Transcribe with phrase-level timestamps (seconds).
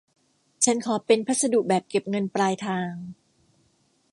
[0.65, 2.91] ฉันขอเป็นพัสดุแบบเก็บเงินปลายทาง